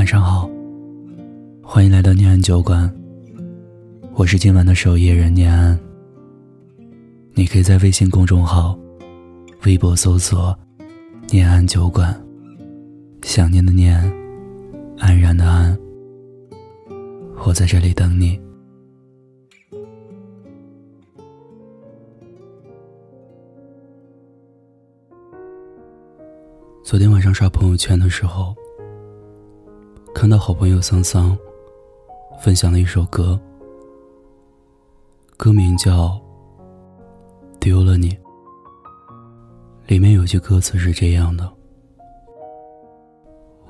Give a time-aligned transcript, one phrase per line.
[0.00, 0.48] 晚上好，
[1.62, 2.90] 欢迎来到念安酒馆。
[4.14, 5.78] 我是今晚的守夜人念安。
[7.34, 8.78] 你可以在微信公众号、
[9.66, 10.58] 微博搜索
[11.30, 12.18] “念安酒馆”，
[13.24, 13.94] 想念的念，
[14.96, 15.78] 安然的安。
[17.44, 18.40] 我在这里等你。
[26.82, 28.56] 昨天晚上刷朋友圈的时候，
[30.12, 31.36] 看到好朋友桑桑
[32.40, 33.40] 分享了一首歌，
[35.36, 36.08] 歌名叫
[37.58, 38.10] 《丢了你》。
[39.86, 41.50] 里面有句歌词是这样的：“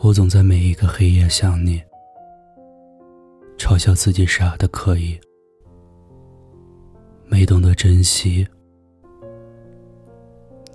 [0.00, 1.82] 我总在每一个黑夜想你，
[3.58, 5.20] 嘲笑自己傻的可以，
[7.26, 8.46] 没懂得珍惜，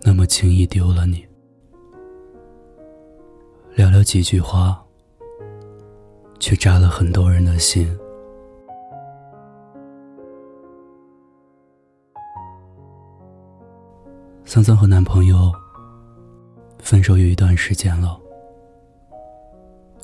[0.04, 1.26] 那么轻易丢了你。”
[3.76, 4.83] 寥寥几句话，
[6.40, 7.88] 却扎了很多人的心。
[14.46, 15.52] 桑桑和男朋友
[16.80, 18.20] 分手有一段时间了。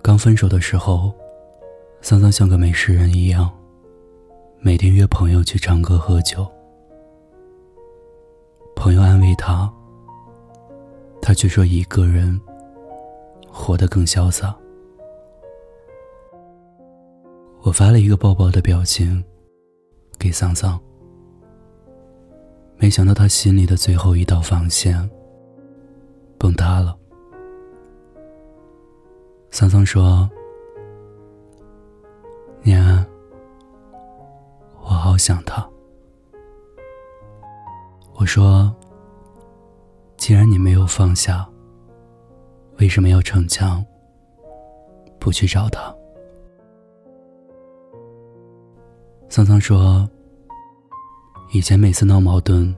[0.02, 1.13] 刚分手的时候，
[2.02, 3.49] 桑桑像个没事人一样，
[4.59, 6.47] 每天约朋友去唱歌喝酒。
[8.75, 9.71] 朋友安慰他，
[11.21, 12.39] 他却说一个人。
[13.52, 14.55] 活得更潇洒。
[17.70, 19.23] 我发了一个抱抱的表情
[20.17, 20.81] 给桑桑，
[22.78, 25.08] 没想到他心里的最后一道防线
[26.39, 26.98] 崩塌了。
[29.52, 30.28] 桑桑说
[32.66, 33.06] ：“念安，
[34.81, 35.64] 我好想他。”
[38.17, 38.76] 我说
[40.17, 41.48] ：“既然你没有放下。”
[42.81, 43.86] 为什么要逞强，
[45.20, 45.95] 不去找他？
[49.39, 50.05] 桑桑说
[51.54, 52.76] ：“以前每次闹矛盾，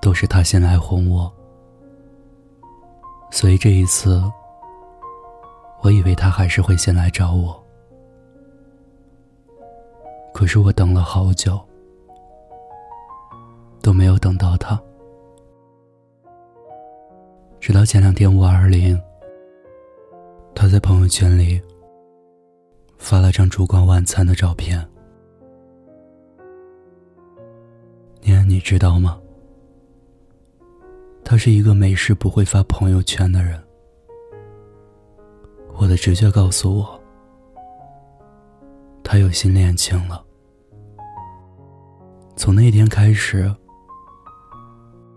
[0.00, 1.28] 都是他先来哄我，
[3.32, 4.22] 所以这一次，
[5.82, 7.60] 我以为他还是会先来找我。
[10.32, 11.60] 可是我等了好久，
[13.82, 14.80] 都没有等到他。”
[17.58, 18.96] 直到前两天五二零，
[20.54, 21.60] 他在朋友圈里
[22.98, 24.84] 发了张烛光晚餐的照片。
[28.20, 29.18] 念，你知道吗？
[31.24, 33.60] 他是一个没事不会发朋友圈的人。
[35.74, 37.00] 我的直觉告诉我，
[39.04, 40.24] 他有新恋情了。
[42.36, 43.54] 从那天开始，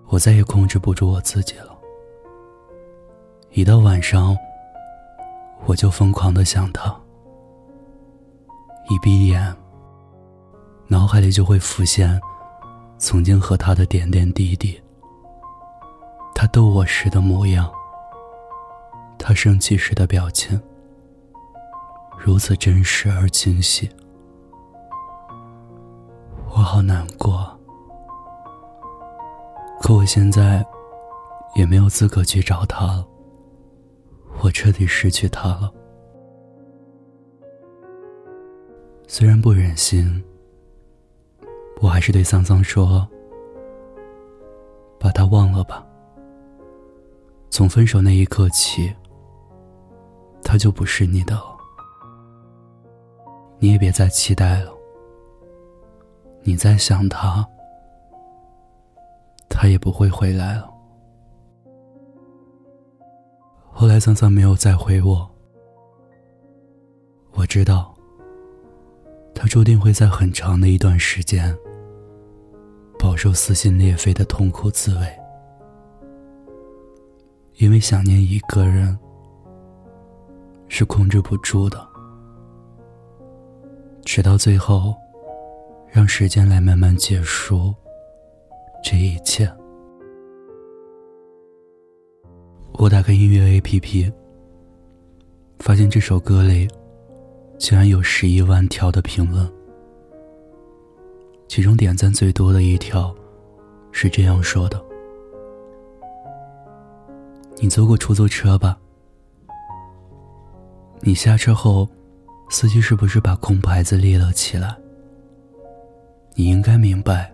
[0.08, 1.78] 我再也控制不住我自己了。
[3.52, 4.38] 一到晚上，
[5.66, 6.96] 我就疯狂的想他。
[8.90, 9.56] 一闭眼，
[10.88, 12.20] 脑海里就会浮现
[12.98, 14.82] 曾经和他的点点滴滴。
[16.34, 17.72] 他逗我时的模样，
[19.20, 20.60] 他生气时的表情，
[22.18, 23.88] 如此真实而清晰。
[26.48, 27.56] 我好难过，
[29.82, 30.66] 可我现在
[31.54, 33.06] 也没有资格去找他了。
[34.42, 35.72] 我彻底失去他了。
[39.20, 40.24] 虽然不忍心，
[41.82, 43.06] 我还是对桑桑说
[44.98, 45.86] ：“把他忘了吧。
[47.50, 48.96] 从分手那一刻起，
[50.42, 51.58] 他就不是你的了。
[53.58, 54.72] 你也别再期待了。
[56.44, 57.46] 你再想他，
[59.50, 60.74] 他也不会回来了。”
[63.70, 65.30] 后来，桑桑没有再回我。
[67.34, 67.94] 我知道，
[69.42, 71.58] 他注定会在很长的一段时间
[73.00, 75.20] 饱受撕心裂肺的痛苦滋味，
[77.56, 79.00] 因为想念一个人
[80.68, 81.88] 是控制不住的，
[84.04, 84.94] 直到最后，
[85.88, 87.74] 让时间来慢慢结束
[88.84, 89.50] 这一切。
[92.74, 94.12] 我打开音乐 APP，
[95.60, 96.68] 发现这首歌里
[97.60, 99.48] 竟然有十一万条的评论，
[101.50, 103.14] 其中点赞最多的一条
[103.92, 104.82] 是这样说的
[107.62, 108.80] ：“你坐过出租车吧？
[111.02, 111.86] 你下车后，
[112.50, 114.74] 司机是不是把空牌子立了起来？
[116.36, 117.30] 你应该明白，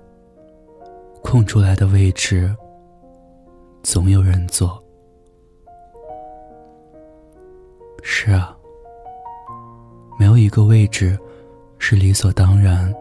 [1.22, 2.52] 空出来的位置
[3.84, 4.82] 总有人坐。”
[8.02, 8.55] 是啊，
[10.18, 11.18] 没有一个位置
[11.78, 12.94] 是理所当然，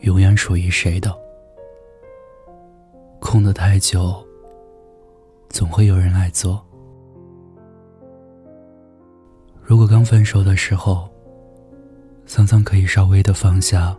[0.00, 1.16] 永远属于谁的。
[3.20, 4.24] 空的太久，
[5.48, 6.60] 总会有人来坐。
[9.62, 11.08] 如果刚分手的时候，
[12.26, 13.96] 桑桑可以稍微的放下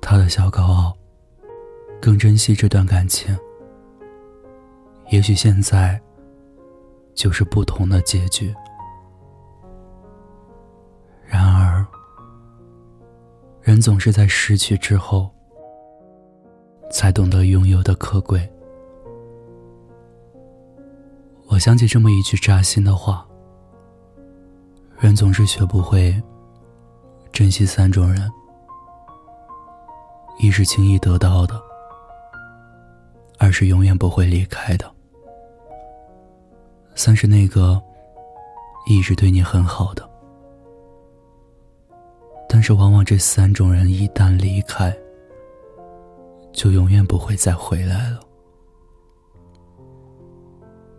[0.00, 0.96] 他的小高傲，
[2.00, 3.36] 更珍惜这段感情，
[5.10, 6.00] 也许现在
[7.14, 8.54] 就是不同的结局。
[13.64, 15.28] 人总是在失去之后。
[16.90, 18.48] 才懂得拥有的可贵。
[21.48, 23.26] 我想起这么一句扎心的话：
[25.00, 26.14] 人总是学不会
[27.32, 28.30] 珍惜三种人，
[30.38, 31.60] 一是轻易得到的，
[33.38, 34.88] 二是永远不会离开的，
[36.94, 37.82] 三是那个
[38.86, 40.08] 一直对你很好的。
[42.54, 44.96] 但是，往往这三种人一旦离开，
[46.52, 48.20] 就永远不会再回来了。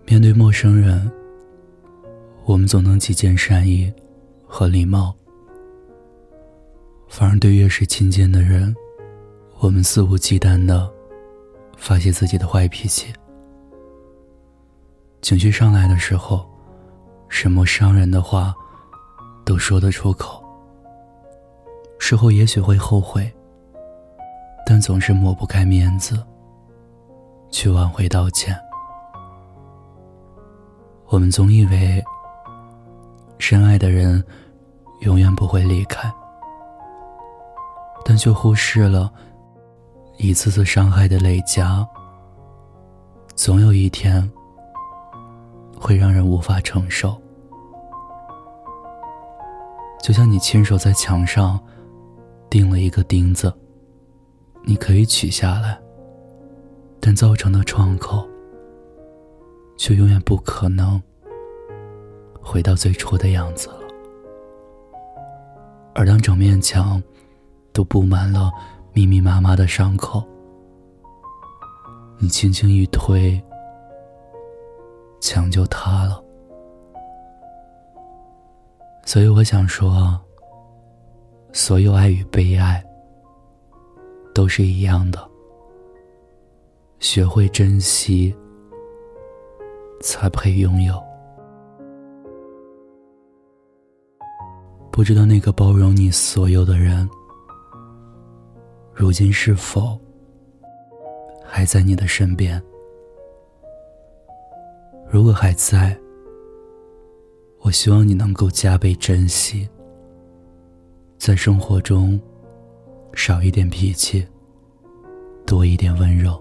[0.06, 1.10] 面对陌生人，
[2.44, 3.90] 我们总能几件善意
[4.46, 5.16] 和礼貌；
[7.08, 8.76] 反而对越是亲近的人，
[9.60, 10.92] 我们肆无忌惮的
[11.78, 13.14] 发泄自己的坏脾气。
[15.22, 16.46] 情绪上来的时候，
[17.30, 18.54] 什么伤人的话
[19.46, 20.45] 都说得出口，
[22.08, 23.34] 事后也许会后悔。
[24.64, 26.24] 但总是抹不开面子，
[27.50, 28.56] 去挽回道歉。
[31.08, 32.04] 我们总以为
[33.40, 34.24] 深爱的人
[35.00, 36.08] 永远不会离开，
[38.04, 39.12] 但却忽视了
[40.18, 41.88] 一次次伤害的累加，
[43.36, 44.32] 总有一天
[45.76, 47.20] 会让人无法承受。
[50.04, 51.60] 就像你亲手在墙上
[52.56, 53.54] 钉了一个钉子。
[54.64, 55.78] 你可以取下来，
[57.02, 58.26] 但造成的创口
[59.76, 61.02] 却永远不可能
[62.42, 63.80] 回到最初的样子了。
[65.94, 67.04] 而当整面墙
[67.74, 68.50] 都布满了
[68.94, 70.24] 密密麻麻的伤口，
[72.20, 73.38] 你轻轻一推，
[75.20, 76.24] 墙就塌了。
[79.06, 80.18] 所以我想说，
[81.58, 82.84] 所有爱与被爱。
[84.34, 85.32] 都是一样的，
[87.00, 88.36] 学会珍惜，
[90.02, 91.02] 才配拥有。
[94.92, 97.10] 不知道那个包容你所有的人，
[98.94, 99.98] 如今是否
[101.46, 102.62] 还在你的身边？
[105.10, 105.98] 如果还在，
[107.62, 109.70] 我希望你能够加倍珍惜，
[111.18, 112.20] 在生活中。
[113.18, 114.28] 少一点脾气，
[115.46, 116.38] 多一点温柔。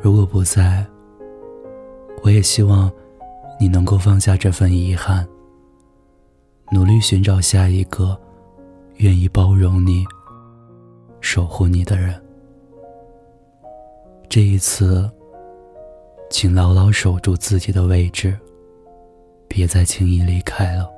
[0.00, 0.82] 如果不在，
[2.22, 2.90] 我也希望
[3.60, 5.28] 你能够放下这份遗憾，
[6.72, 8.18] 努力寻找下一个
[8.94, 10.06] 愿意包容你、
[11.20, 12.18] 守护你的人。
[14.26, 15.06] 这一次，
[16.30, 18.34] 请牢牢守住自己的位置，
[19.46, 20.95] 别再轻易离开了。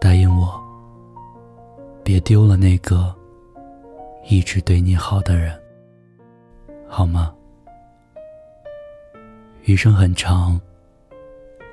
[0.00, 0.58] 答应我。
[2.04, 3.14] 别丢了那个
[4.28, 5.58] 一直对你好的人，
[6.88, 7.34] 好吗？
[9.64, 10.58] 余生很长，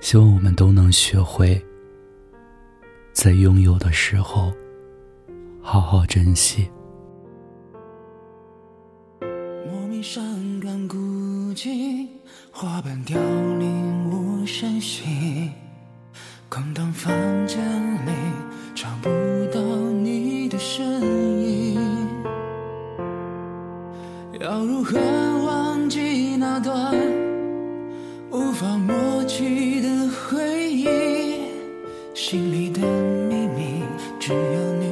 [0.01, 1.63] 希望我们都能学会
[3.13, 4.51] 在拥有的时候
[5.61, 6.69] 好好珍惜。
[9.21, 10.97] 莫名伤感孤
[11.53, 12.09] 寂，
[12.51, 15.49] 花瓣凋零无声息，
[16.49, 17.11] 空荡房
[17.47, 17.57] 间
[18.05, 18.11] 里
[18.73, 19.09] 找不
[19.53, 19.61] 到
[19.91, 20.25] 你。
[20.47, 21.79] 的身影，
[24.39, 24.99] 要如何
[25.43, 26.93] 忘记那段
[28.29, 30.85] 无法抹去的回忆？
[32.13, 32.79] 心里的
[33.27, 33.83] 秘密，
[34.19, 34.84] 只有你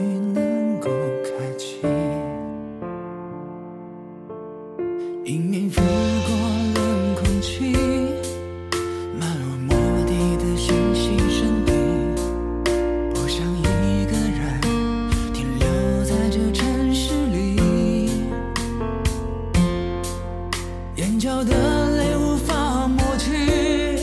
[21.23, 23.97] 角的泪无法抹去，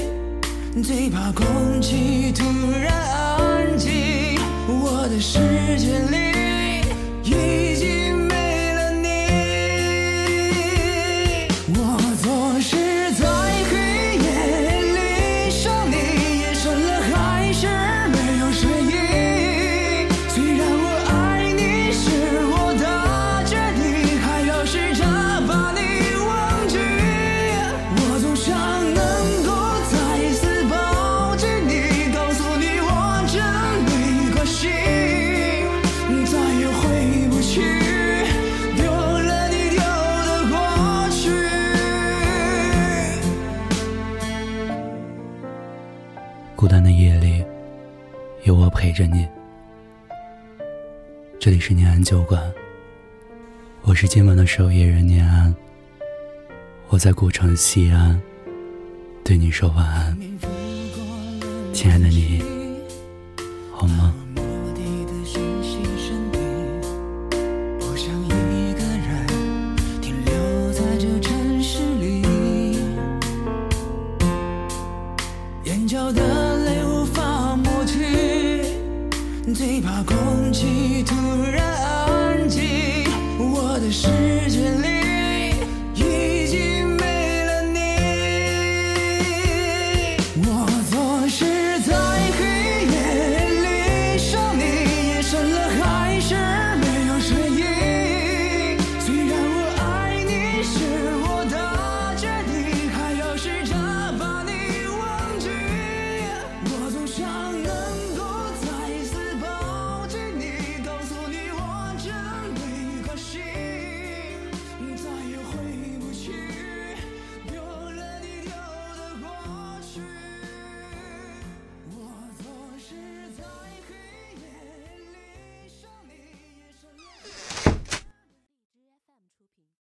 [0.82, 2.42] 最怕空气突
[2.82, 5.38] 然安静，我的世
[5.76, 6.29] 界里。
[48.90, 49.24] 陪着你。
[51.38, 52.42] 这里是念安酒馆，
[53.82, 55.54] 我是今晚的守夜人念安。
[56.88, 58.20] 我在古城西安，
[59.22, 60.18] 对你说晚安，
[61.72, 62.42] 亲爱的你，